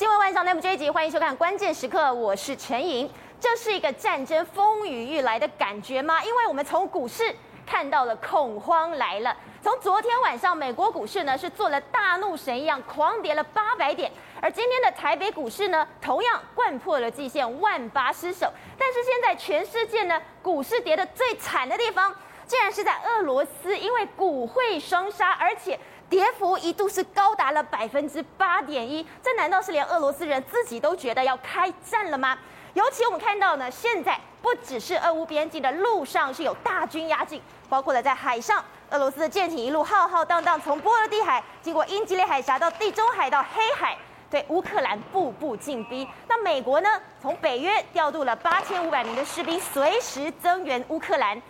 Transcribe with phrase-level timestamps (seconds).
[0.00, 3.06] 新闻晚上内幕这一集，欢迎收看《关键时刻》，我是陈莹。
[3.38, 6.24] 这是一个战争风雨欲来的感觉吗？
[6.24, 9.36] 因为我们从股市看到了恐慌来了。
[9.62, 14.10] 从昨天晚上，美国股市呢是做了大怒神一样狂跌了八百点，
[14.40, 18.50] 而今天的台北股市呢，同样掼破了季线，万八失守。
[18.78, 22.10] 但是现在全世界呢，股市跌得最惨的地方，
[22.46, 25.78] 竟然是在俄罗斯，因为股汇双杀，而且。
[26.10, 32.36] 跌幅一度是高达了百分之八点一，这难道是连俄罗斯人自己都觉得要开战了吗？
[32.74, 43.96] 尤其我们看到呢，现在不只是俄乌边境的路上是有大军压境，包括了在海上，俄罗斯的舰艇一路浩浩荡荡从波罗的海经过英吉利海峡到地中海到黑海，
[44.28, 46.06] 对乌克兰步步进逼。
[46.26, 46.88] 那美国呢，
[47.22, 51.40] 从北约调度了八千五百名的士兵，随时增援乌克兰。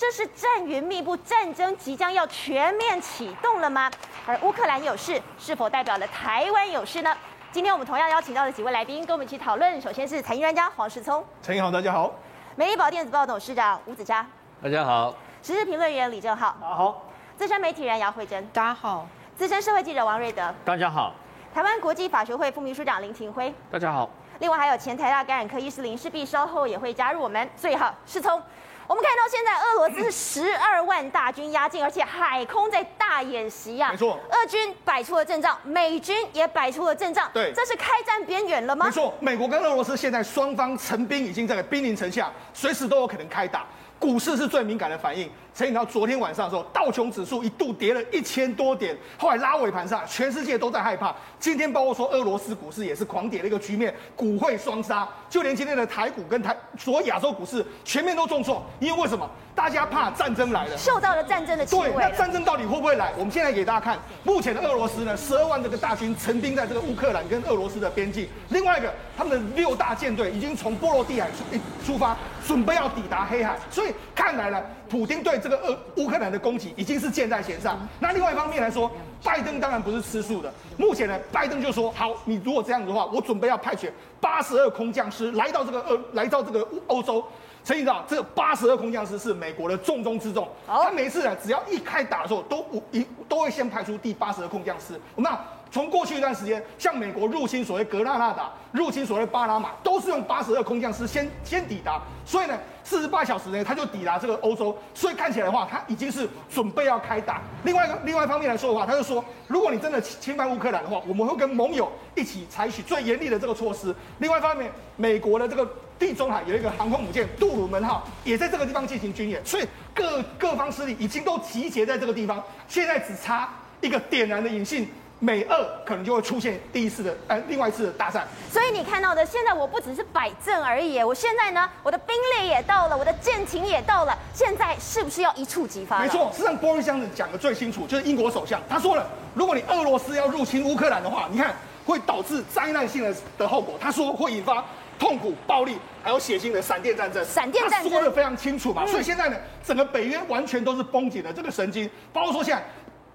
[0.00, 3.90] 这是战云密布，战争即将要全面启动了吗？
[4.26, 7.14] 而乌克兰有事，是否代表了台湾有事呢？
[7.52, 9.78] 今天我们同样邀请到了几位来宾，跟我们一起讨论。
[9.78, 12.14] 首先是财经专家黄世聪，陈莹好，大家好。
[12.56, 14.26] 美丽宝电子报董事长吴子嘉，
[14.62, 15.14] 大家好。
[15.42, 17.02] 时事评论员李正浩，大家好。
[17.36, 19.06] 资深媒体人姚慧珍，大家好。
[19.36, 21.12] 资深社会记者王瑞德，大家好。
[21.52, 24.08] 台湾国际法学会副秘书长林廷辉，大家好。
[24.38, 27.46] 另外还有前台大感染科医师林世璧，稍后也会加入我们。
[27.54, 28.42] 最好世聪。
[28.90, 33.92] 我们看到现在俄罗斯是十二万大军压境，而且海空在大演习呀。
[33.92, 37.30] 没错，俄军摆出了阵仗，美军也摆出了阵仗。
[37.32, 38.86] 对，这是开战边缘了吗？
[38.86, 43.64] 没错，美国跟俄罗斯现在双方成兵已经在兵临城下，随时都有可能开打。
[43.96, 45.30] 股市是最敏感的反应。
[45.60, 51.14] 所以你到昨天晚上的时候，道琼指数一度跌了一千多点，后来拉尾盘上，全世界都在害怕。
[51.38, 58.64] 今天包括说俄罗斯股市也是狂跌的一个局面，股汇双杀，就连今天的台股跟台所有亚洲股市全面都重挫。
[58.78, 59.28] 因为为什么？
[59.54, 61.90] 大家怕战争来了，受到了战争的气味。
[61.90, 63.12] 对，那战争到底会不会来？
[63.18, 68.26] 我们现在给大家看，目前的俄罗斯呢，十二万这个大军陈兵在这个乌克兰跟俄罗斯的边境。
[68.48, 72.16] 另外一个，他们的六大舰队已经从波罗的海出出发，
[72.46, 73.58] 准备要抵达黑海。
[73.70, 77.78] 所以看来呢，普京对这个俄乌克兰的攻击已经是箭在弦上。
[77.98, 78.92] 那另外一方面来说，
[79.24, 80.52] 拜登当然不是吃素的。
[80.76, 87.24] 目前呢，拜登就说：好，你如果这样子的话，我准备要派遣八十二空降师来到这个俄，来到这个欧洲。
[87.64, 90.46] 陈议长，这八十二空降师是美国的重中之重。
[90.66, 95.00] 他每次呢，只要一开打的时候，都一都会先派出第八十二空降师。
[95.16, 95.38] 那
[95.70, 102.02] 从过去一段时间，像美国入侵所谓格拉纳达、入侵所谓巴拿马，都是用八十二空降师先先抵达。
[102.26, 104.76] 所以呢，四十八小时内他就抵达这个欧洲。
[104.94, 107.40] 所以看起来的话，他已经是准备要开打。
[107.64, 113.94] 另外一个另外一方面来说的话，他就说，如果你真的侵犯乌克兰的话，我们会跟盟友一起采取最严厉的这个措施。
[114.18, 119.64] 另外一方面，美国的这个地中海有一个航空母舰杜鲁门号也在这个地方进行军演，所以
[119.94, 123.48] 各各方势力已经都集结在这个地方，现在只差
[123.80, 124.88] 一个点燃的引信。
[125.22, 128.26] 美俄可能就会出现第一次的，呃，另外一次的大战。
[128.50, 136.00] 所以你看到的，现在我不只是摆阵而已，我现在呢，我的兵力也到了，我的舰艇也到了，现在是不是要一触即发？
[136.00, 141.54] 没错，实际上波瑞箱子讲的最清楚，就是英国首相他说了，如果你俄罗斯要入侵乌克兰的话，你看
[141.84, 144.64] 会导致灾难性的的后果，他说会引发
[144.98, 147.22] 痛苦、暴力，还有血腥的闪电战争。
[147.26, 152.64] 闪电战争他说的非常清楚嘛，所以现在呢，整个北约完全都是绷紧了这个神经，包括说现在。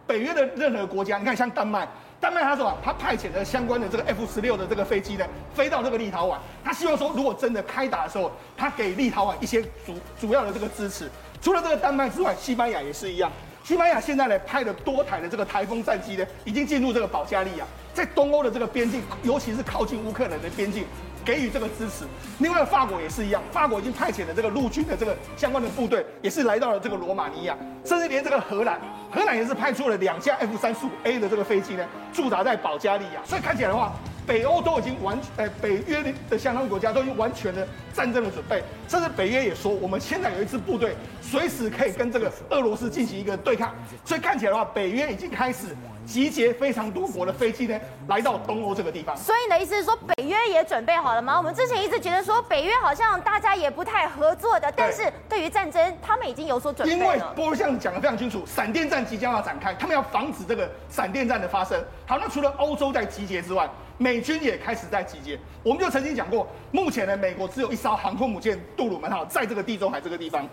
[0.07, 1.87] 北约的任何国家，你看像丹麦，
[2.19, 11.09] 丹麦他说啊他派遣了相关的这个 F 十六的这个飞机呢，飞到这个立陶宛，他希望说如果真的开打的时候，他给立陶宛一些主主要的这个支持。
[11.41, 13.31] 除了这个丹麦之外，西班牙也是一样。
[13.65, 17.65] 西班牙现在呢派了多台的这个台风战机呢，已经进入这个保加利亚，
[17.95, 20.85] 在东欧的这个边境，尤其是靠近乌克兰的边境。
[21.25, 22.05] 给予这个支持，
[22.37, 31.83] 另外法国也是一样，法国已经派遣了这个陆军的这个相关的部队，也是来到了这个罗马尼亚，甚至连这个荷兰，荷兰也是派出了两架 F 三十五 A 的这个飞机呢，
[32.13, 33.21] 驻扎在保加利亚。
[33.25, 33.91] 所以看起来的话，
[34.25, 43.73] 北欧都已经完，呃，北约的相当国家都已经完全的战争的准备，甚至北约也说，我们现在有一支部队，随时可以跟这个俄罗斯进行一个对抗。
[44.03, 45.75] 所以看起来的话，北约已经开始。
[46.05, 49.15] 集结非常多国的飞机呢，来到东欧这个地方。
[49.17, 51.37] 所以你的意思是说，北约也准备好了吗？
[51.37, 56.99] 我们之前一直觉得说，北约好像大家也不太合作的，但是对于战争，他们已经有所准备了。
[56.99, 61.83] 因为波罗像讲的非常清楚，闪电战即将要展开，他们要防止这个闪电战的发生。
[62.05, 65.39] 好，那除了欧洲在集结之外，美军也开始在集结。
[65.63, 70.47] 我们就曾经讲过，目前呢，美国只有一艘航空母舰杜鲁门号在这个地中海这个地方，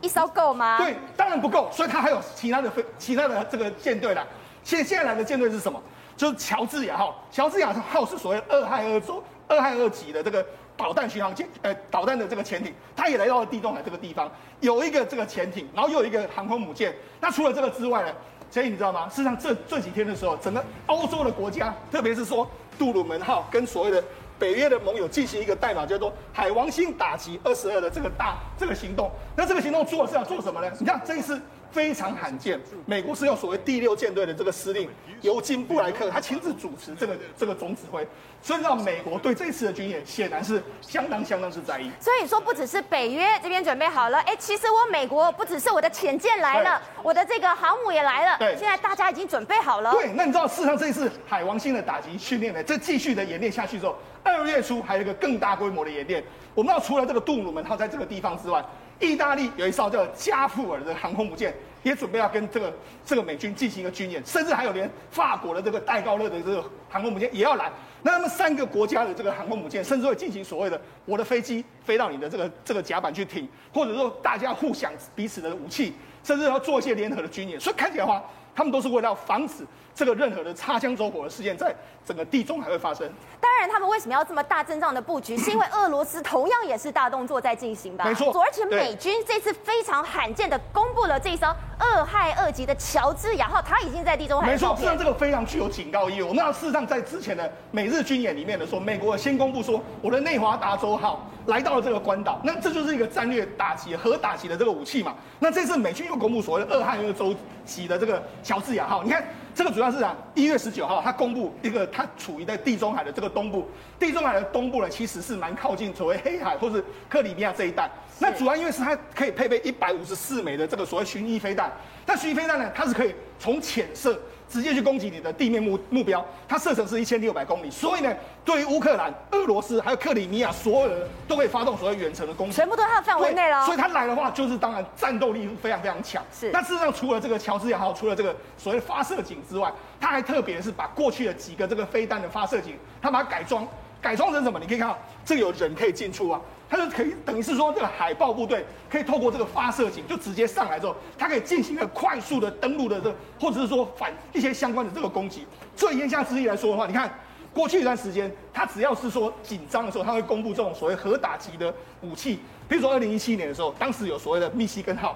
[0.00, 0.78] 一艘够吗？
[0.78, 4.26] 对，当然不够，所以它还有其他的飞、其他的这个舰队啦。
[4.66, 5.80] 现现在来的舰队是什么？
[6.16, 7.24] 就是乔治亚号。
[7.30, 10.44] 乔治亚号是所谓二亥二州二亥二级的这个
[10.76, 14.28] 导弹巡航舰，呃，导弹的这个潜艇，它也来到了地中海这个地方，
[14.58, 16.92] 有一个这个潜艇，然后又有一个航空母舰。
[17.20, 18.12] 那除了这个之外呢？
[18.50, 19.08] 所以你知道吗？
[19.08, 24.02] 事实上这这几天的时候，整个欧洲的国家，特别是说杜鲁门号跟所谓的
[24.36, 29.08] 北约的盟友进行一个代码叫做“海王星打击二十二”的这个大这个行动。
[29.36, 30.72] 那这个行动做是要做什么呢？
[30.80, 31.40] 你看这一次。
[31.76, 34.88] 非常罕见，美国是用所谓第六舰队的这个司令
[35.20, 38.08] 尤金布莱克，他亲自主持这个这个总指挥，
[38.40, 41.90] 所以让美国对这次的军演显然是相当相当之在意。
[42.00, 49.92] 所以说，不只是北约这边准备好了，哎，其实我美国不只是我的潜舰来了，我的这个航母也来了，对，现在大家已经准备好了。
[49.92, 56.24] 对，那你知道，事实上这一次海王星的打击训练呢，这继续的演练下去之后，二月初还有一个更大规模的演练。
[56.54, 58.64] 我们要除了这个杜鲁门号在这个地方之外，
[59.00, 61.54] 意大利有一艘叫加富尔的航空母舰。
[61.82, 67.70] 也准备要跟这个这个美军进行一个军演，甚至还有连法国的这个戴高乐的这个航空母舰也要来。
[68.02, 75.92] 那他们三个国家的这个航空母舰，甚至会进行所谓的我的飞机飞到你的这个这个甲板去停，或者说大家互相彼此的武器，
[76.24, 77.60] 甚至要做一些联合的军演。
[77.60, 78.20] 所以看起来的话，
[78.56, 81.74] 他们都是为了要防止这个任何的擦枪走火的事件在
[82.06, 83.06] 整个地中海会发生。
[83.38, 85.36] 当然，他们为什么要这么大阵仗的布局？
[85.36, 88.04] 是因为俄罗斯同样也是大动作在进行吧？
[88.04, 88.32] 没错。
[88.42, 94.46] 而且美军这次非常罕见的公布了这一艘俄亥二级的乔治亚号，它已经在地中海。
[94.46, 96.22] 没错，实际上这个非常具有警告意义。
[96.22, 105.14] 我们要事实上在之前的美日军演里面的时候，美国先公布说我的内华达州号来到了这个关岛，那这就是一个战略打击、核打击的这个武器嘛。
[105.38, 107.34] 那这次美军又公布所谓的俄亥俄州
[107.64, 109.24] 级的这个乔治亚号，你看。
[109.56, 113.66] 这个主要是啊，一月十九号，它公布一个，它处于在地中海的这个东部，
[113.98, 117.90] 地中海的东部呢，其实是蛮靠近所谓黑海或是克里米亚这一带。
[118.18, 121.72] 那主要因为是它可以配备一百五十四枚的这个所谓巡弋飞弹，
[122.04, 124.20] 但巡弋飞弹呢，它是可以从浅射。
[124.48, 128.14] 直接去攻击你的地面目目标，它射程是一千六百公里，所以呢，
[128.44, 133.64] 对于乌克兰、俄罗斯还有克里米亚所有人都可以发动所谓远程的攻击，全部都在它的范围内了。
[133.64, 136.22] 所以它来的话，就是当然战斗力非常非常强。
[136.32, 136.50] 是。
[136.52, 143.66] 那事实上，除了这个乔治亚号，除了这个所谓发射井之外，它还特别是把过去的几个这个飞弹的发射井，它把它改装，
[144.00, 144.58] 改装成什么？
[144.58, 146.40] 你可以看到，这里有人可以进出啊。
[146.68, 155.46] 它就可以等于是说，这个海豹部队可以透过这个发射井，就直接上来之后，它可以进行一个快速的登陆的这个，或者是说反一些相关的这个攻击。
[155.76, 157.08] 最言下之意来说的话，你看
[157.54, 162.40] 过去一段时间，它只要是说紧张的时候，它会公布这种所谓核打击的武器。
[162.68, 165.14] 比如说二零一七年的时候，当时有所谓的密西根号；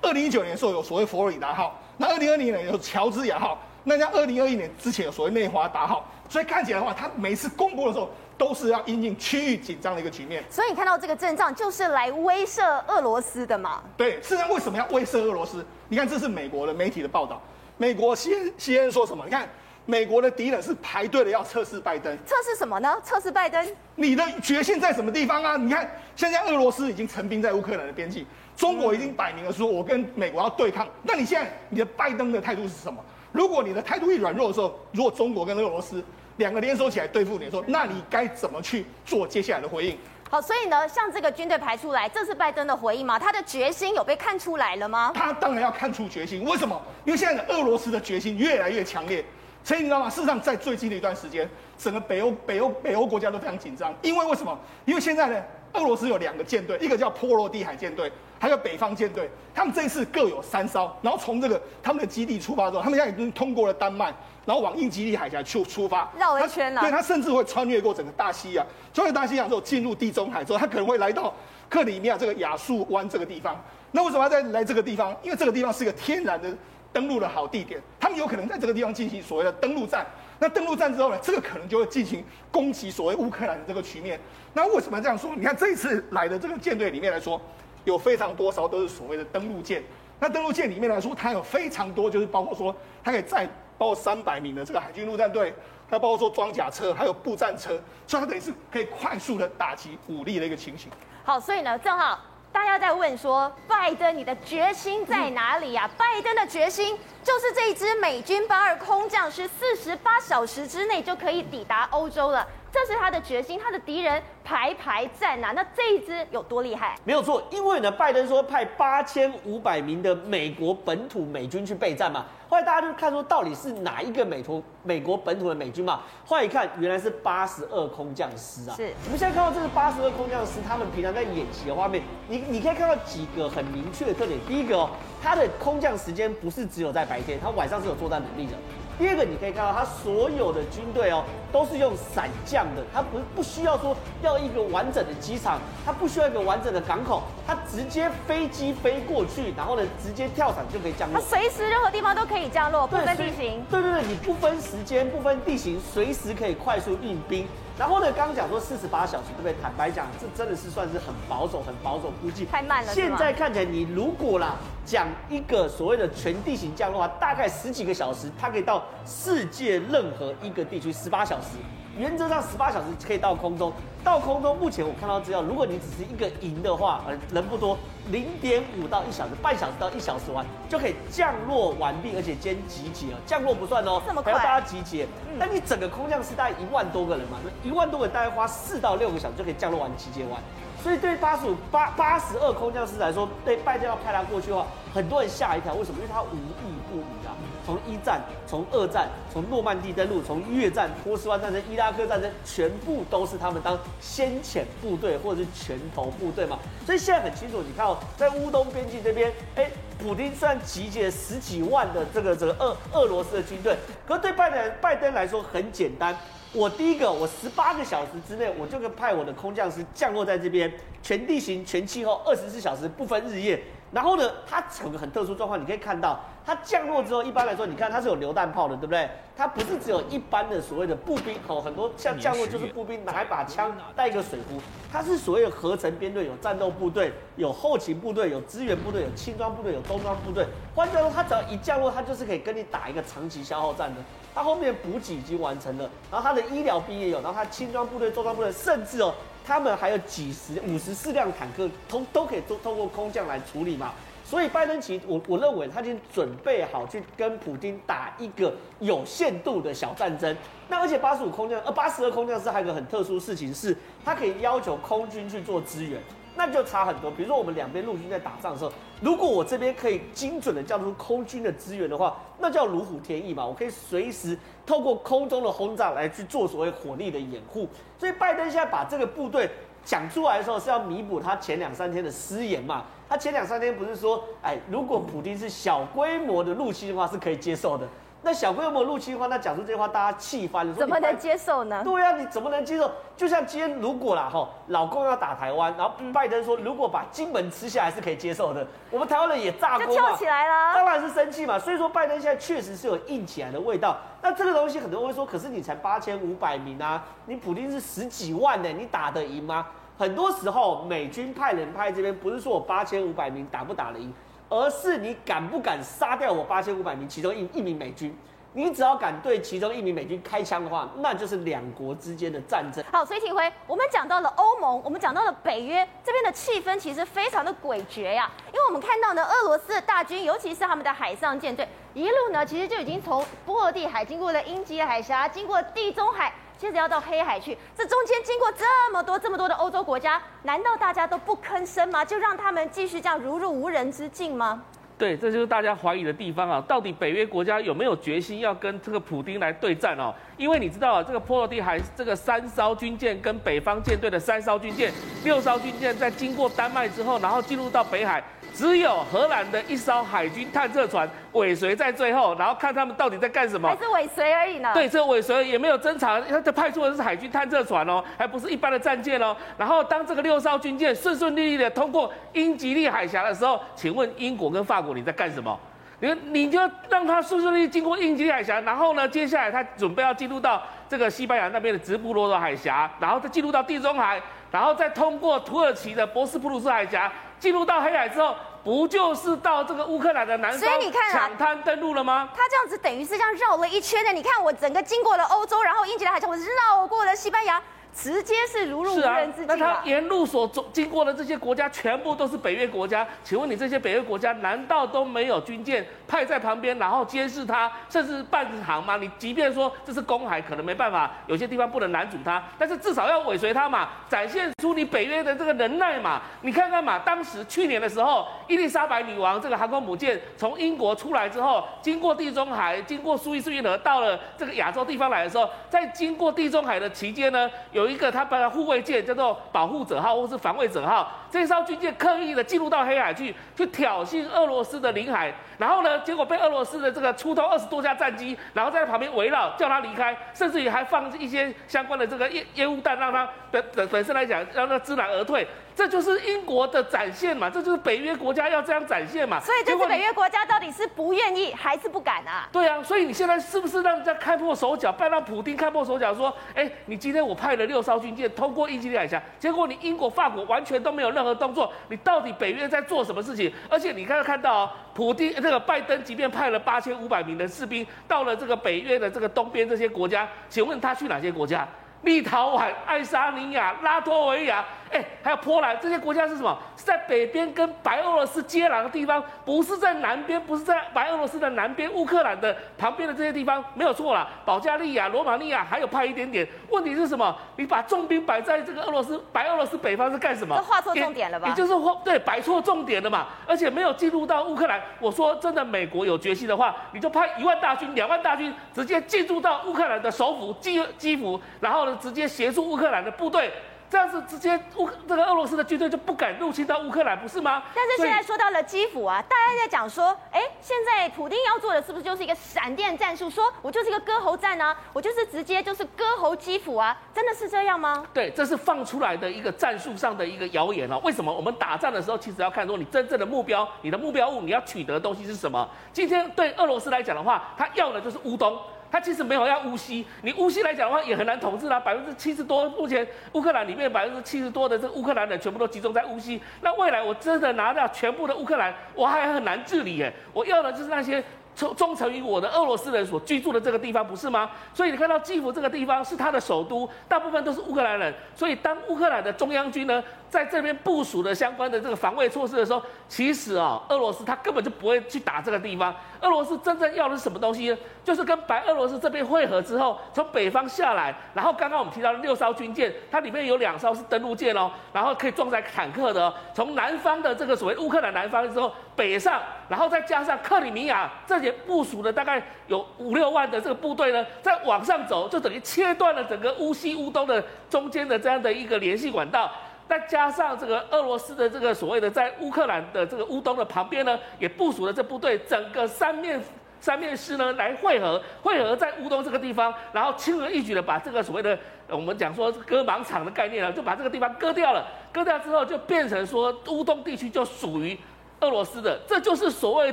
[0.00, 6.08] 二零一九年的时候有所谓佛罗里达号；那二零二零年有乔治亚号；那在二零二一年之前有所谓内华达号。
[6.28, 8.10] 所以看起来的话，它每次公布的时候。
[8.38, 13.80] 都是要因应区域紧张的一个局面，所以你看到这个阵仗就是来威慑俄罗斯的嘛？
[13.96, 15.64] 对，事实上为什么要威慑俄罗斯？
[15.86, 17.40] 你看这是美国的媒体的报道，
[17.76, 19.24] 美国 CNN 说什么？
[19.26, 19.48] 你看
[19.86, 22.96] 美国的敌人是排队的要测试拜登，测试什么呢？
[23.04, 23.64] 测试拜登，
[23.94, 25.56] 你的决心在什么地方啊？
[25.56, 28.26] 你看现在俄罗斯已经成兵在乌克兰的边境，
[28.56, 32.98] 中国已经摆明了说我跟美国要对抗，那你现在你的拜登的态度是什么？
[33.32, 36.04] 如果你的态度一软弱的时候，如果中国跟俄罗斯。
[36.38, 39.98] 两个联手起来对付你，说那你该怎么去做接下来的回应？
[40.30, 43.18] 好，所以呢，像这个军队排出来，这是拜登的回应吗？
[43.18, 45.12] 他的决心有被看出来了吗？
[45.14, 46.80] 他当然要看出决心，为什么？
[47.04, 49.22] 因为现在的俄罗斯的决心越来越强烈。
[49.62, 50.08] 所以你知道吗？
[50.08, 51.46] 事实上，在最近的一段时间，
[51.76, 54.58] 整个北欧、北欧、北欧国家都非常紧张，因为为什么？
[54.86, 64.12] 因为现在呢，俄罗斯有两个舰队，一个叫波罗的海舰队，还有北方舰队，他们这一次各有三艘，然后从这个他们的基地出发之后，他们现在已经通过了丹麦。
[64.44, 66.80] 然后往英吉利海峡去出发，绕了一圈了。
[66.80, 71.32] 对，他甚至会穿越过整个大西洋，穿越大西洋之后进入地中海之后，他可能会来到
[71.68, 73.56] 克里米亚这个亚速湾这个地方。
[73.92, 75.16] 那为什么要在来这个地方？
[75.22, 76.52] 因为这个地方是一个天然的
[76.92, 80.04] 登陆的好地点，他们有可能在这个地方进行所谓的登陆战。
[80.42, 84.18] 那登陆战之后呢，这个可能就会进行攻击所谓乌克兰的这个局面。
[84.52, 85.32] 那为什么这样说？
[85.36, 87.40] 你看这一次来的这个舰队里面来说，
[87.84, 89.84] 有非常多艘都是所谓的登陆舰。
[90.18, 93.48] 那登陆舰里面来说，它有非常多，就是包括说它可以载。
[93.78, 95.52] 包括三百名的这个海军陆战队，
[95.90, 97.70] 它包括说装甲车，还有步战车，
[98.06, 100.88] 所以它等于是可以快速的打击武力的一个情形。
[101.24, 102.20] 好，所以呢，正好
[102.52, 112.46] 大家在问说，拜登你的决心在哪里呀、拜登的决心就是这一支美军八二空降师，四十八小时之内就可以抵达欧洲了。
[112.72, 115.52] 这是他的决心，他的敌人排排站呐、啊。
[115.52, 116.96] 那这一支有多厉害？
[117.04, 122.24] 没有错，因为呢，拜登说派八千五百名的美国本土美军去备战嘛。
[122.48, 126.00] 后来大家就看说，到底是哪一个美国美国本土的美军嘛？
[126.26, 128.74] 后来一看，原来是八十二空降师啊。
[128.74, 128.92] 是。
[129.04, 134.38] 我们现在看到这是八十二空降师，他们平常在演习的画面，你你可以看到几个很明确的特点。
[134.48, 134.90] 第一个哦，
[135.22, 138.56] 他的空降时间不是只有在白天，他晚上是有作战能力的。
[139.02, 151.20] 第二个，你可以看到它所有的军队哦，都是用伞降的，它不不需要说要一个完整的机场，它不需要一个完整的港口，它直接飞机飞过去，然后呢，直接跳伞就可以降落。
[151.20, 153.60] 它随时任何地方都可以降落，不分地形。
[153.68, 157.44] 对对对，你不分时间，不分地形，随时可以快速运兵。
[157.78, 159.54] 然后呢，刚刚讲说四十八小时，对不对？
[159.62, 162.44] 坦白讲，这真的是算是很保守、很保守估计。
[162.44, 162.92] 太慢了。
[162.92, 171.56] 现在看起来，你如果啦讲一个所谓的全地形降落的话，大概十几个小时，它可以到世界任何一个地区十八小时。
[171.98, 173.72] 原则上十八小时可以到空中，
[174.02, 177.76] 到空中目前我看到资料，如果你只是一个营的话，呃，人不多，
[178.10, 185.06] 零点五到一小时，半小时到一小时完就可以降落完毕，而且兼集结哦，降落不算哦，这么快，还要大家集结。
[185.38, 190.40] 那、嗯、你整个空降师大概一万多个人嘛，那一万多个人大概花四到六个小时就可以降落完集结完。
[190.82, 195.74] 所以对八十五八八十二空降师来说，对拜登要派他过去的话，很多人吓一跳。
[195.74, 195.98] 为什么？
[196.00, 197.36] 因为他无意不语啊。
[197.64, 206.58] 从一战、从二战、从诺曼底登陆、从越战、波斯湾战争、伊拉克战争，全部都是他们当先遣部队或者是拳头部队嘛。
[206.84, 213.76] 所以现在很清楚，你看哦，在乌东边境这边，哎，普丁虽然集结了十几万的这个这个俄俄罗斯的军队，
[214.06, 216.16] 可是对拜登拜登来说很简单。
[216.54, 220.70] 我第一个，我十八个小时之内，我就可以派我的空降师降落在这边，
[221.02, 223.62] 全地形、全气候，二十四小时不分日夜。
[223.92, 226.18] 然后呢，它有个很特殊状况，你可以看到。
[226.44, 229.08] 它降落之后，一般来说，你看它是有榴弹炮的，对不对？
[229.36, 234.60] 它不是只有一般的所谓的步兵，哦，很多像降落就是步兵拿一把枪，带一个水壶。
[234.90, 240.44] 它是所谓合成编队，有战斗部队，有后勤部队，有支援部队，有轻装部队，有中装部队。
[240.74, 244.00] 换句话说，它只要一降落，它就是可以跟你打一个长期消耗战的。
[244.34, 253.92] 它后面补给已经完成了，然后它的医疗兵也有，然后它轻装部队、重装部队，甚至哦，他们还有几十、五十四辆坦克，通都可以都通过空降来处理嘛。
[254.24, 260.34] 所以拜登其实我我认为他已经准备好去跟普京打一个有限度的小战争。
[260.68, 266.00] 那而且八十五空降呃八十二空降师还有个很特殊的事情是，他可以要求空军去做支援，
[266.34, 267.10] 那就差很多。
[267.10, 273.44] 比如说我们两边陆军在打仗的时候，如果我这边可以精准的叫出空军的支援的话，那叫如虎添翼嘛。
[273.44, 277.68] 我可以随时透过空中的轰炸来去做所谓火力的掩护。
[277.98, 279.48] 所以拜登现在把这个部队
[279.84, 282.84] 讲出来的时候，是要弥补他前两三天的失言嘛。
[283.08, 287.86] 他前两三天不是说，哎，如果普丁是小规模的入侵的话，是可以接受的。
[288.24, 290.72] 那小规模入侵的话，那讲出这些话，大家气翻了。
[290.74, 291.82] 怎么能接受呢？
[291.84, 292.88] 对呀、啊，你怎么能接受？
[293.16, 301.58] 就像今天如果啦，哈，老公要打台湾，然后拜登说，如果把金门吃下来是可以接受的，我们台湾人也炸锅嘛，就跳起来了，当然是生气嘛。
[301.58, 303.96] 所以说，拜登现在确实是有硬起来的味道。
[304.22, 309.66] 那这个东西很多人会说，可是你才八千五百名啊，你普京是十几万呢，你打得赢吗？
[309.98, 314.12] 很多时候，美军派人派这边，不是说我八千五百名打不打得赢，
[314.52, 318.14] 而是你敢不敢杀掉我八千五百名其中一一名美军。
[318.52, 322.84] 你只要敢对其中一名美军开枪的话，那就是两国之间的战争。
[322.92, 328.30] 好，所以廷辉，我们讲到了欧盟，我们讲到了北约这边的气氛，其实非常的诡谲呀。
[328.48, 336.30] 因为我们看到呢，俄罗斯的大军，尤其是他们的海上舰队，一路呢，其实就已经从波罗的海经过了英吉利海峡，经过地中海。
[336.62, 342.04] 接着要到黑海去，这中间经过这么多这么多的欧洲国家，难道大家都不吭声吗？
[342.04, 344.62] 就让他们继续这样如入无人之境吗？
[344.96, 346.62] 对，这就是大家怀疑的地方啊！
[346.68, 350.14] 到底北约国家有没有决心要跟这个普丁来对战哦？
[350.36, 354.92] 因为你知道啊，这个波罗的海这个三艘军舰跟北方舰队的三艘军舰、
[355.24, 358.22] 六艘军舰在经过丹麦之后，然后进入到北海。
[358.54, 363.68] 只有荷兰的一艘海军探测船尾随在最后，然后看他们到底在干什么？
[363.68, 364.70] 还是尾随而已呢？
[364.74, 369.36] 对，这尾随也没有侦查，他这派出的是海军探测船哦，还不是一般的战舰哦。
[369.56, 375.58] 然后当这个六艘军舰顺顺利利的通过英吉利海峡的时候，请问英国跟法国你在干什么？
[376.00, 376.58] 你你就
[376.90, 387.10] 让他顺顺利利经过英吉利海峡，然后呢，接下来他准备要进入到这个西班牙那边的直布罗陀海峡，然后再进入到地中海，然后再通过土耳其的博斯普鲁斯海峡。
[387.42, 390.70] 进入到黑海之后，不就是到这个乌克兰的南方
[391.10, 392.28] 抢滩登陆了吗？
[392.36, 394.12] 他这样子等于是这样绕了一圈的。
[394.12, 397.60] 你看，我整个经过了欧洲，然后英吉利海峡，我绕过了西班牙。
[397.94, 399.46] 直接是如入无人之境。
[399.46, 403.06] 那他沿路所走经过的这些国家，全部都是北约国家。
[403.22, 408.96] 请问你这些北约国家难道都没有军舰派在旁边，然后监视他，甚至伴航吗？
[408.96, 416.22] 你即便说这是公海，可能没办法，有些地方不能拦阻他，但是至少要尾随他嘛，展现出你北约的这个能耐嘛。
[416.40, 427.81] 你看看嘛，当时去年的时候，伊丽莎白女王这个航空母舰从英国出来之后，经过地中海，经过苏伊士运河，到了这个亚洲地方来的时候，在经过地中海的期间呢，有。
[427.82, 445.44] 有一个他把护卫舰叫做保护者号或是防卫者号，这艘军舰刻意的进入到黑海去，去挑衅俄罗斯的领海，然后呢，结果被俄罗斯的这个出动二十多架战机，然后在旁边围绕，叫他离开，甚至于还放一些相关的这个烟烟雾弹，让他本本本身来讲让他知难而退。
[445.74, 449.40] 这就是英国的展现嘛，这就是北约国家要这样展现嘛。
[449.40, 452.48] 所以这次北约国家到底是不愿意还是不敢啊？
[452.52, 463.52] 对啊，所以你现在是不是让人家看破手脚，拜让普丁看破手脚，说，哎，你今天我派了六艘军舰通过英吉利海峡，结果你英国、法国完全都没有任何动作，你到底北约在做什么事情？
[463.68, 471.66] 而且你刚刚看到，普丁这个拜登即便派了八千五百名的士兵到了这个北约的这个东边这些国家，请问他去哪些国家？
[472.02, 474.64] 立陶宛、爱沙尼亚、拉脱维亚。
[474.92, 476.54] 哎，还有波兰这些国家是什么？
[476.76, 484.28] 是在北边跟白俄罗斯接壤的地方，不是在南边，不是在白俄罗斯的南边，乌克兰的旁边的这些地方没有错啦。
[484.44, 486.46] 保加利亚、罗马尼亚还有派一点点。
[486.68, 487.34] 问题是什么？
[487.56, 490.54] 你把重兵摆在这个俄罗斯、白俄罗斯北方是干什么？
[490.54, 491.48] 都画错重点了吧？
[491.48, 493.28] 也就是画，对，摆错重点了嘛。
[493.46, 494.78] 而且没有进入到乌克兰。
[495.00, 503.52] 我说真的，美国有决心的话，你就派一万大军、两万大军直接进入到乌克兰的首府基基辅，然后呢，直接协助乌克兰的部队。
[503.90, 507.62] 这样子直接乌这个俄罗斯的军队就不敢入侵到乌克兰，不是吗？
[507.74, 513.28] 但是现在说到了基辅啊，大家在讲说，哎，现在普丁要做的是不是就是一个闪电战术？
[513.28, 518.02] 说我就是一个割喉战啊，我就是直接就是割喉基辅啊，真的是这样吗？
[518.14, 520.96] 对，这是放出来的一个战术上的一个谣言啊。
[521.04, 521.30] 为什么？
[521.30, 525.68] 我们打仗的时候其实要看说你真正的目标，你的目标物，你要取得的东西是什么？
[525.92, 528.58] 今天对俄罗斯来讲的话，他要的就是乌东。
[528.92, 531.80] 他其实没有要乌西，你乌西来讲的话也很难统治啦。
[531.80, 536.38] 百分之七十多，目前乌克兰里面百分之七十多的这个乌克兰人全部都集中在乌西。
[536.60, 540.12] 那未来我真的拿到全部的乌克兰，我还很难治理耶。
[540.34, 544.50] 我要的就是那些忠忠诚于我的俄罗斯人所居住的这个地方，不是吗？
[544.72, 548.12] 所以你看到基辅这个地方是他的首都，大部分都是乌克兰人。
[548.34, 555.94] 所以当乌克兰的中央军呢，在这边部署的相关的这个防卫措施的时候，其实啊，俄罗斯他根本就不会去打这个地方。
[556.20, 557.76] 俄罗斯真正要的是什么东西呢？
[558.04, 566.32] 就是跟白俄罗斯这边会合之后，从北方下来，然后刚刚我们提到的六艘军舰，它里面有两艘是登陆舰哦，然后可以装载坦克的。
[566.54, 579.50] 从南方的这个所谓乌克兰南方之后北上，然后再加上克里米亚这些部署的大概有五六万的这个部队呢，再往上走，就等于切断了整个乌西乌东的中间的这样的一个联系管道。
[579.88, 586.40] 再加上这个俄罗斯的这个所谓的在乌克兰的这个乌东的旁边呢，也部署了这部队，整个三面
[586.80, 594.86] 三面师呢来汇合，汇合在乌东这个地方，然后轻而易举的把这个所谓的我们讲说割盲肠的概念呢，就把这个地方割掉了。
[595.12, 597.98] 割掉之后，就变成说乌东地区就属于
[598.42, 599.92] 俄罗斯的，这就是所谓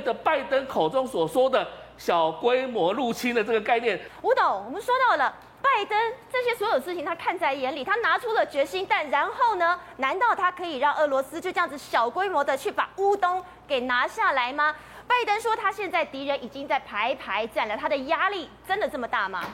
[0.00, 3.98] 的拜登口中所说的小规模入侵的这个概念。
[4.22, 5.32] 吴董，我们说到了。
[5.62, 5.96] 拜登
[6.32, 9.78] 这些所有事情，他看在眼里，他拿出了决心，但然后呢？
[9.98, 14.74] 难道他可以让俄罗斯就这样子小规模的去把乌东给拿下来吗？
[15.06, 19.44] 拜登说，他现在敌人已经在排排站了，他的压力真的这么大吗？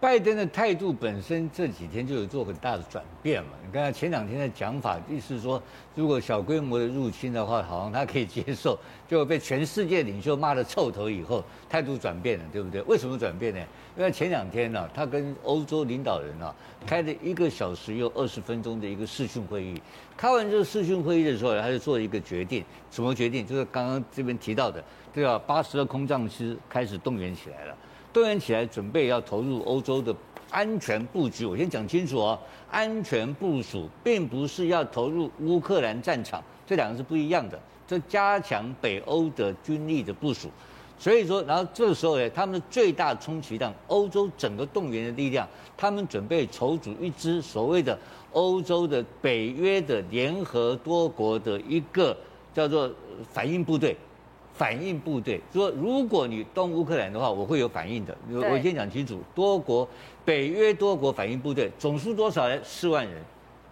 [0.00, 3.50] 拜登的态度本身这几天就有做很大的转变嘛？
[3.76, 5.62] 你看前两天的讲法，意思是说，
[5.94, 12.80] 如果小规模的入侵的话，好像他可以接受，就被全世界领袖骂得臭头以后，态度转变了，对不对？
[12.84, 13.60] 为什么转变呢？
[13.98, 16.54] 因为前两天呢、他跟欧洲领导人啊
[16.86, 19.78] 开了一个小时又二十分钟的一个视讯会议，
[20.16, 23.46] 开完这个视讯会议的时候，他就做了一个决定，什么决定？
[23.46, 25.38] 就是刚刚这边提到的，对吧？
[25.46, 27.76] 八十二空降师开始动员起来了。
[28.10, 30.16] 动员起来，准备要投入欧洲的
[30.50, 31.44] 安全布局。
[31.44, 32.38] 我先讲清楚哦，
[32.70, 37.58] 安全部署并不是要投入乌克兰战场，这两个是不一样的。
[37.86, 40.48] 这加强北欧的军力的部署。
[40.98, 47.98] 所以说，然后这个时候呢，他们的最大充其量，欧洲整个动员的力量，他们准备筹组一支所谓的
[48.32, 52.16] 欧洲的北约的联合多国的一个
[52.54, 52.90] 叫做
[53.30, 53.94] 反应部队。
[54.56, 58.16] 反应部队说：“如果你动乌克兰的话，我会有反应的。
[58.30, 59.86] 我我先讲清楚，多国
[60.24, 62.58] 北约多国反应部队总数多少呢？
[62.64, 63.22] 四万人，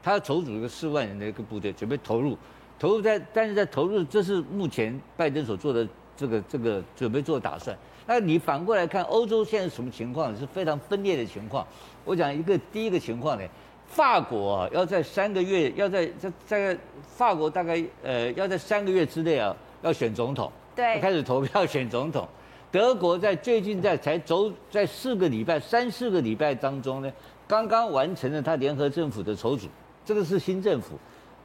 [0.03, 2.37] 他要筹组一个四万人的一个部队，准备投入，
[2.79, 7.75] 投入在，但是在投入，这是目前拜登所做的这个这个准备做的打算。
[8.07, 10.37] 那你反过来看，欧洲现在什么情况？
[10.37, 11.67] 是非常分裂的情况。
[12.05, 13.45] 我讲一个第一个情况呢，
[13.87, 22.27] 法国啊，要在三个月，要在在在法国大概呃要在三个月之内啊，要选总统。”对，开始投票选总统。
[22.71, 27.13] 德国在最近在才走在四个礼拜、三四个礼拜当中呢，
[27.47, 29.69] 刚刚完成了他联合政府的筹组。
[30.05, 30.99] 这个是新政府，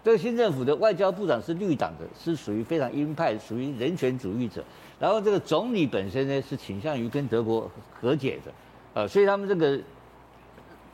[0.04, 4.63] 这个新政府的外交部长是绿党的，是属于非常鹰派，属于人权主义者。
[5.00, 7.70] 然后这个总理本身呢是倾向于跟德国
[8.02, 8.52] 和解的，
[8.96, 9.80] 呃，所以他们这个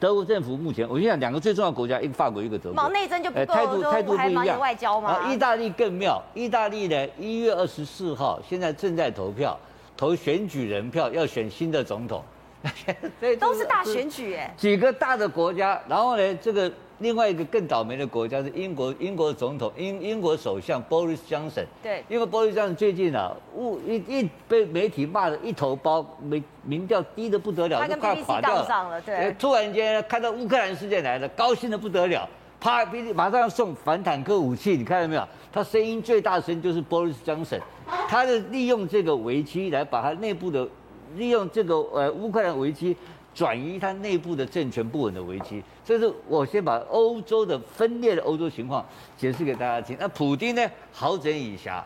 [0.05, 4.59] 德国政府目前，我跟你讲，两个最重要的国家，一个法国，一个德国，忙内政就不够，态度态度不一样。
[4.59, 5.33] 外交嘛。
[5.33, 9.57] 意大利更妙，意大利呢，一月二十四号现在正在投票，
[9.97, 12.23] 投选举人票，要选新的总统。
[13.39, 21.65] 都是大选举哎，几个大的国家，然后呢，这个另外一个更倒霉的国家是英国，英国总统英英国首相 Boris Johnson。
[21.83, 29.01] 对，因为 Boris Johnson 最近啊，误一一被媒体骂的一头包，民民调低的不得了，都快垮掉了。
[29.01, 32.27] 对，突然间看到乌克兰事件来了，高兴的不得了，
[32.59, 35.27] 啪，马上要送反坦克武器，你看到没有？
[35.51, 37.59] 他声音最大声就是 Boris Johnson，
[38.07, 40.67] 他的利用这个危机来把他内部的。
[41.15, 42.95] 利用这个呃乌克兰危机
[43.33, 48.85] 转移他内部的政权不稳的危机，这是我先把欧洲的分裂的欧洲情况
[49.17, 49.97] 解释给大家听。
[49.99, 51.81] 那普丁呢，好整以暇。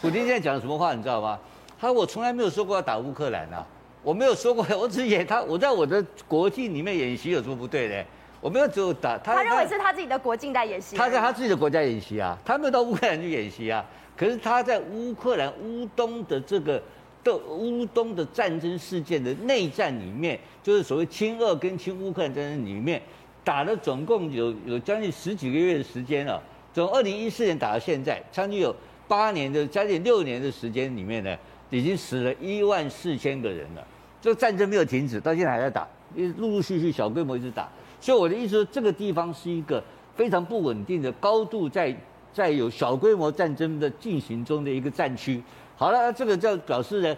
[0.00, 1.38] 普丁现在讲什么话你知道吗？
[1.80, 3.66] 他说我从来没有说过要打乌克兰啊，
[4.04, 8.04] 我没有说过， 我只演他，我在我的国境里面演习有什么不对呢？
[8.40, 9.34] 我没有只有打他。
[9.34, 10.96] 他认为是他自己的国境在演习。
[10.96, 13.84] 他在他自己的国家演习啊，他没有到乌克兰去演习啊。
[14.16, 16.80] 可是他在乌克兰乌东的这个。
[17.24, 23.00] 的乌东的战争事件的内战里面，就是所谓亲俄跟亲乌克兰战争里面，
[23.44, 26.42] 打了总共有有将近十几个月的时间了。
[26.74, 28.74] 从二零一四年打到现在，将近有
[29.06, 31.36] 八年的将近六年的时间里面呢，
[31.70, 33.86] 已经死了一万四千个人了。
[34.20, 37.68] 这个战争没有停止，到现在还在打，陆陆续续小规模一直打。
[38.00, 39.82] 所以我的意思说，这个地方是一个
[40.16, 41.94] 非常不稳定的、高度在
[42.32, 45.42] 在有小规模战争的进行中的一个战区。
[45.82, 47.16] 好了，这个就表示呢，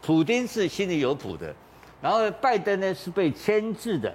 [0.00, 1.54] 普丁是心里有谱的，
[2.00, 4.10] 然后拜登呢是被牵制的，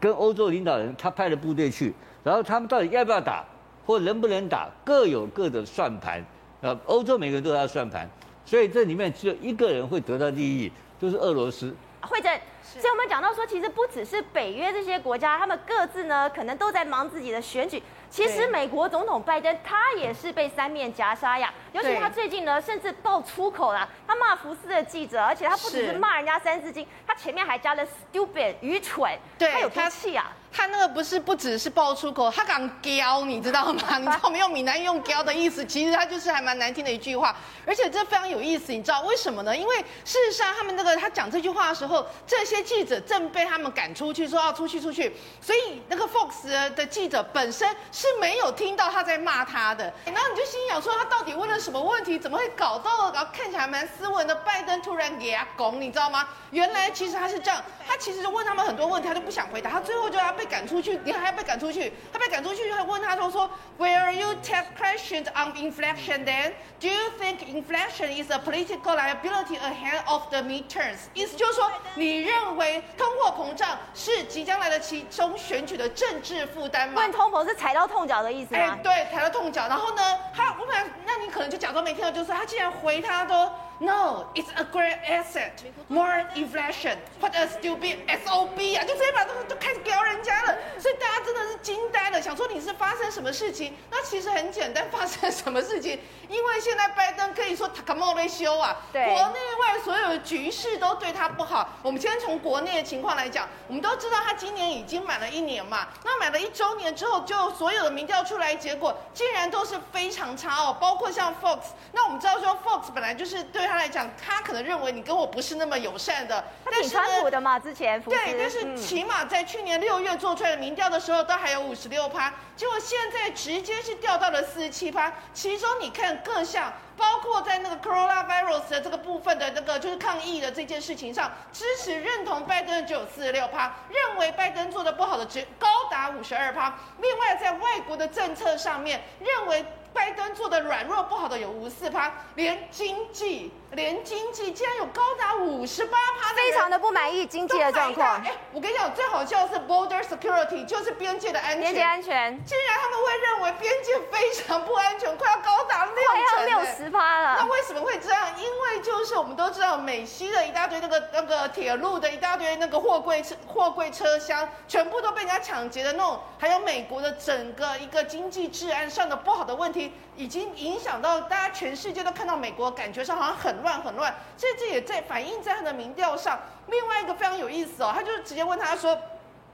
[0.00, 1.92] 跟欧洲领导人他派了部队去，
[2.24, 3.44] 然后他们到底要不要打，
[3.84, 6.24] 或能不能打，各有各的算盘。
[6.62, 8.08] 呃，欧洲每个人都要算盘，
[8.46, 11.76] 所以这里面只有一个人会得到利益，就是俄罗斯。
[12.00, 17.82] 会在，所以我们讲到说，其实不只是北约这些国家，他们各自呢可能都在忙自己的选举。
[18.10, 30.32] 其实美国总统拜登他也是被三面夹杀呀，尤其他最近呢，甚至爆粗口啦，他骂福斯的记者，而且他不只是骂人家三字经，他前面还加了 stupid 愚蠢，对，他有多气啊？
[30.50, 33.98] 他那个不是不只是爆粗口，他敢飙，你知道吗？
[33.98, 34.48] 你知道没有？
[34.48, 39.54] 闽南用飙的意思，其实他就是还蛮难听的一句话，而且这非常有意思，你知道为什么呢？
[39.54, 52.18] 因为事实上他们那个他讲这句话的时候，这些记者正被他们赶出去，说要出去出去，所以那个 Fox 的记者本身是没有听到他在骂他的，然后你就心想说他到底问了什么问题？
[52.18, 56.26] 怎么会搞到然后看起来蛮斯文的拜登突然给他拱，你知道吗？
[56.52, 60.37] 原来其实他是这样，他其实问他们很多问题，他就不想回答，他最后就要。
[60.38, 61.92] 被赶出去，你还要被赶出去？
[62.12, 66.24] 他被赶出去，还问他说说，Will you take questions on inflation?
[66.24, 70.98] Then do you think inflation is a political liability ahead of the midterms？
[71.12, 77.02] 意思就是说，你认为通货膨胀是即将来的其中选举的政治负担吗？
[77.02, 78.60] 问通膨是踩到痛脚的意思吗？
[78.60, 79.66] 哎，对，踩到痛脚。
[79.66, 83.52] 然后呢，他我本来，那你可能就假装没听到，就是他竟然回他说。
[83.80, 85.62] No, it's a great asset.
[85.88, 86.98] More inflation.
[87.20, 88.84] What a stupid SOB 啊！
[88.84, 93.72] 就直接把这个就开始屌人家了，所以大家真的是惊呆了，想说你是发生什么事情？
[93.88, 96.00] 那其实很简单， 发生什么事情？
[96.28, 101.68] 因为现在拜登可以说他莫雷修啊，对，国内外所有的局势都对他不好。
[101.82, 111.60] 我们先从国内的情况来讲，我们都知道他今年已经满了一年嘛，那满了一周年之后，就所有的民调出来，结果竟然都是非常差哦，包括像 Fox。
[111.92, 113.67] 那我们知道说 Fox 本来就是对。
[113.68, 125.12] 他来讲，他可能认为你跟我不是那么友善的，他挺川普的嘛，之前对，但是起码在去年六月做出来的民调的时候，都还有五十六趴，结果现在直接是掉到了四十七趴。
[125.34, 136.76] 其中你看各项，包括在那个 coronavirus 的这个部分的那个就是抗疫的这件事情上，支持认同拜登的只有四十六趴，认为拜登做的不好的只高达五十二趴。
[137.00, 139.64] 另外在外国的政策上面，认为。
[139.90, 148.16] 拜登做的软弱不好的有五四趴，连经济，连经济竟然有高达五十八趴，非常的不满意经济的状况。
[148.24, 151.60] 哎，我跟你讲，最好笑的是 border security，就是边界的安全。
[151.60, 155.94] 边界安全，竟然他们会认为边界非常不安全，快要高达六
[156.36, 157.36] 成，六十趴了。
[157.38, 158.28] 那为什么会这样？
[158.38, 169.92] 因为就是我们都知道，美西的一大堆那个那个铁路的一大堆那个货柜车货柜车厢，全部都被人家抢劫的那种，还有美国的整个一个经济治安上的不好的问题。
[170.16, 176.38] 已经影响到大家，全世界都看到美国，感觉上好像很乱很乱，所以这也在反映在他的民调上。
[176.66, 178.98] 另外一个非常有意思哦，他就是直接问他说：“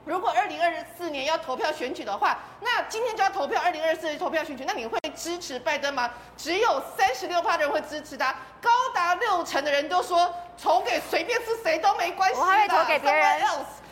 [0.05, 13.41] 如果二零二四年要投票选举的话，那今天就要投票二零二四年投票选举，那你会支持拜登吗？”只有三十六趴的人会支持他，高达六成的人都说投给随便是谁都没关系，我还会投给别人。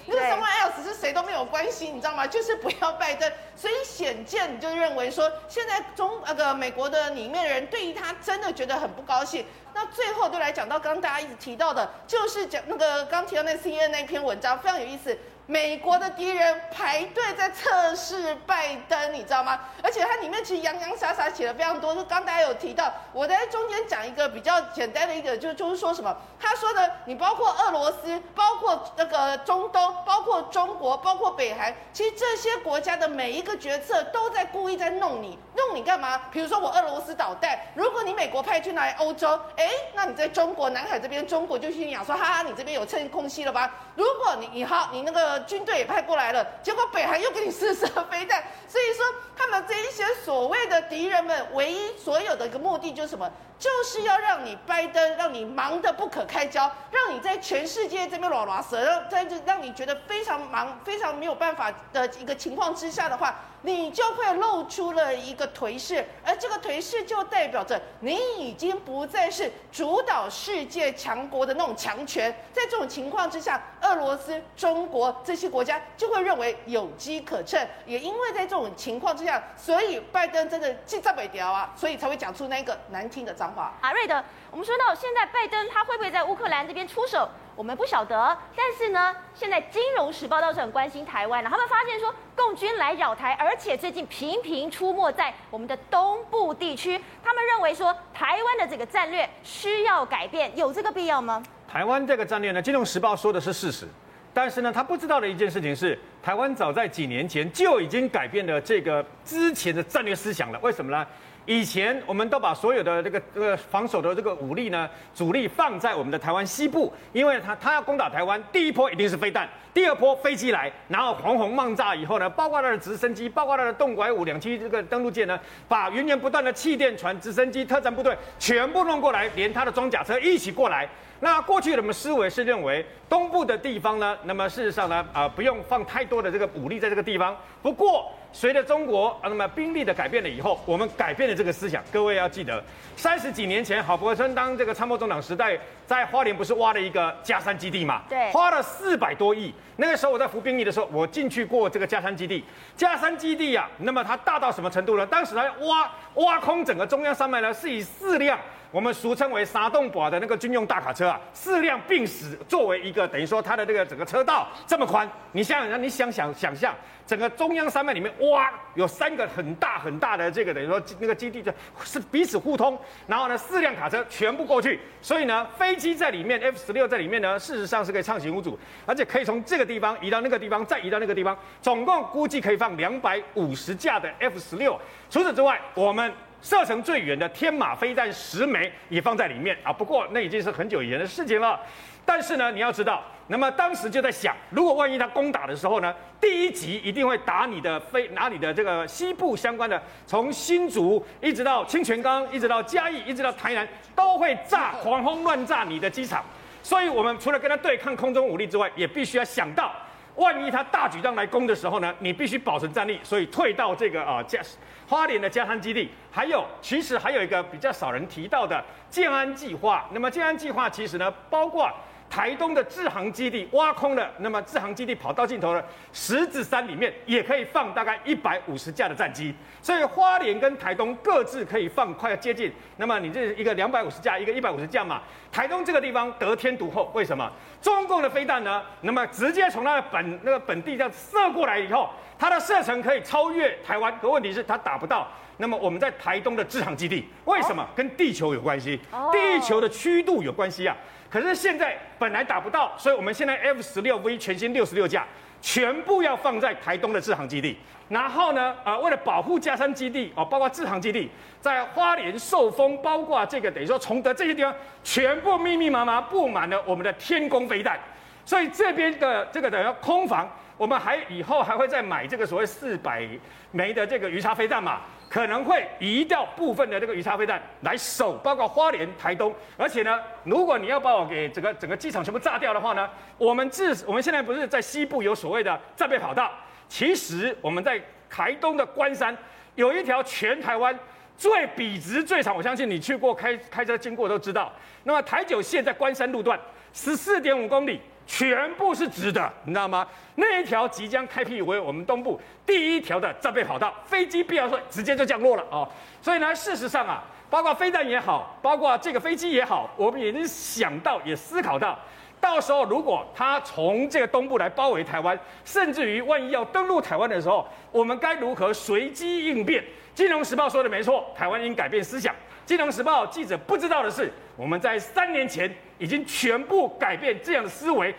[0.04, 2.26] 那个 someone else 是谁都没关系，你知道吗？
[2.26, 3.30] 就是不要拜登。
[3.56, 9.44] 所以显见你就认为说，现在中那个美国的里面的人对于他真的觉得很不高兴。
[9.74, 15.16] 那最后就来讲到刚刚大家一直提到的，就是讲那个刚提到那 CNN 那篇文章非常有意思。
[15.46, 19.58] 美国的敌人排队在测试拜登，你知道吗？
[19.82, 21.94] 而且它里面其实洋洋洒洒写了非常多。
[21.94, 26.16] 就刚大家有提到，我在中间讲一个比较简单的一个，就就是说什么？
[26.40, 36.22] 他说的，你包括俄罗斯，包括那个中东，包括中国，包括北韩，其实这些国家的每一个决策都在故意在弄你，弄你干嘛？
[36.30, 43.70] 比如说我俄罗斯导弹，如果你美国派去来欧洲，哎，那你在中国南海这边，中国就心想说，哈哈，你这边有趁空隙了吧？
[43.96, 45.31] 如果你你好，你那个。
[45.40, 49.04] 军队也派过来了，结果北韩又给你试射飞弹，所以说
[49.36, 53.30] 他们这一些所谓的敌人们，唯一所有的一个目的就是什么？
[53.58, 72.30] 就是要让你拜登，让你忙得不可开交，让你在全世界这边拉拉舌，让在这让你觉得非常忙、非常没有办法的一个情况之下的话，你就会露出了一个颓势，而这个颓势就代表着你已经不再是主导世界强国的那种强权。
[72.52, 83.72] 在这种情况之下，俄罗斯、中国这些国家就会认为有机可乘，也因为在这种情况之下，所以拜登真的气炸北调啊，所以才会讲出那个难听的脏话。
[83.80, 87.28] 阿瑞德，我们说到现在，拜登他会不会在乌克兰这边出手？
[87.54, 88.36] 我们不晓得。
[88.56, 97.00] 但是呢，现在《金融时报》倒是很关心台湾的，他们发现说，共军来扰台，而且最近频频出没在我们的东部地区。
[97.22, 101.42] 他们认为说，台湾的这个战略需要改变，有这个必要吗？
[101.68, 103.86] 台湾这个战略呢，《金融时报》说的是事实，
[104.34, 110.58] 但是呢，他不知道的一件事情是，台湾早在几年前就已经改变了这个之前的战略思想了。
[110.60, 111.06] 为什么呢？
[111.44, 130.88] 以前我们都把所有的这个这个防守的这个武力呢，主力放在我们的台湾西部，因为他他要攻打台湾，第一波一定是飞弹，第二波飞机来，然后红红轰炸以后呢，包括他的直升机，包括他的动拐五两栖这个登陆舰呢，把源源不断的气垫船、直升机、特战部队全部弄过来，连他的装甲车一起过来。
[131.18, 137.36] 那过去我们思维是认为东部的地方呢，那么事实上呢，啊、不用放太多的这个武力在这个地方。
[137.62, 141.82] 不过随着中国啊那么兵力的改变了以后，我们改变了这个思想。
[141.92, 142.62] 各位要记得，
[142.96, 148.02] 三十几年前郝柏村当这个参谋总长时代，在花莲不是挖了一个加山基地嘛？
[148.08, 149.52] 对，花了四百多亿。
[149.76, 152.42] 那个时候我在服兵役的时候，我进去过这个加山基地。
[152.76, 155.06] 加山基地呀、啊，那么它大到什么程度呢？
[155.06, 158.38] 当时它挖挖空整个中央山脉呢，是以四辆。
[158.72, 166.74] 我们俗称为“沙洞堡”的那个军用大卡车啊，四辆并驶作为一个等于说它的这个整个车道这么宽，你想想，你想想想象，
[167.06, 171.52] 整个中央山脉里面哇，有三个很大很大的这个等于说那个基地就
[171.84, 184.80] 是彼此互通，然后呢四辆卡车全部过去，所以呢飞机在里面，F 十六在里面呢，事实上是可以畅行无阻，而且可以从这个地方移到那个地方，再移到那个地方，总共估计可以放两百五十架的 F 十六。
[185.10, 186.10] 除此之外，我们。
[186.42, 191.58] 射程最远的天马飞弹十枚也放在里面啊，不过那已经是很久以前的事情了。
[192.04, 206.24] 但是呢，你要知道，那么当时就在想，如果万一他攻打的时候呢，第一集一定会打你的飞，拿你的这个西部相关的，从新竹一直到清泉岗，一直到嘉义，一直到台南，都会炸，狂轰乱炸你的机场。
[206.60, 209.72] 所以我们除了跟他对抗空中武力之外，也必须要想到。
[210.16, 214.40] 万一他大举仗来攻的时候呢，你必须保存战力，所以退到这个啊加
[214.88, 219.88] 花莲的加山基地，还有其实还有一个比较少人提到的建安计划。
[219.92, 221.70] 那么建安计划其实呢，包括。
[222.12, 232.52] 台东的制航基地挖空了，那么制航基地跑到尽头了石子山里面也可以放大概一百五十架的战机，所以花莲跟台东各自可以放快要接近。
[232.76, 235.00] 那么你这一个两百五十架，一个一百五十架嘛，
[235.32, 237.32] 台东这个地方得天独厚，为什么？
[237.62, 238.62] 中共的飞弹呢？
[238.82, 245.08] 那么直接从它的本那个本地这样射过来以后，它的射程可以超越台湾，可问题是它打不到。
[245.38, 247.66] 那么我们在台东的制航基地，为什么？
[247.74, 248.78] 跟地球有关系，
[249.10, 250.76] 地球的曲度有关系啊。
[251.12, 255.06] 可是现在本来打不到，所以我们现在 F 十六 V 全新六十六架，
[255.42, 257.58] 全部要放在台东的志航基地。
[257.90, 267.78] 然后呢，呃，为了保护架山基地哦，包括志航基地，在花莲受丰，包括这个等于说崇德这些地方，全部密密麻麻布满了我们的天宫飞弹。
[268.24, 273.06] 所以这边的这个等于空防，我们还以后还会再买这个所谓四百
[273.50, 274.80] 枚的这个鱼叉飞弹嘛。
[275.08, 279.34] 可能会移掉部分的这个鱼叉飞弹来守，包括花莲、台东。
[279.58, 282.88] 而且呢，如果你要把我给整个整个机场全部炸掉的话呢，
[283.18, 286.32] 我们自 我们现在不是在西部有所谓的战备跑道，
[286.66, 289.14] 其实我们在台东的关山
[289.54, 290.74] 有一条全台湾
[291.18, 294.50] 最笔直最长，我相信你去过开开车经过都知道。
[294.84, 296.40] 那么台九线在关山路段
[296.72, 299.86] 十四点五公里，全部是直的，你知道吗？
[300.16, 305.68] 那一条即将开辟为我们东部第一条的战备跑道，飞机必要说直接就降落了哦。
[306.00, 311.78] 所以呢，事实上啊，包括飞弹也好，包括这个飞机也好，我们已经想到，也思考到，
[312.20, 319.64] 到时候如果他从这个东部来包围台湾，甚至于万一要登陆台湾的时候，我们该如何随机应变？
[319.94, 322.14] 金融时报说的没错，台湾应改变思想。
[322.52, 327.94] 金融时报记者不知道的是，我们在三年前已经全部改变这样的思维。